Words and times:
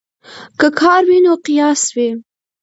که 0.59 0.67
کار 0.79 1.01
وي 1.09 1.19
نو 1.25 1.33
قیاس 1.45 1.81
وي. 1.95 2.09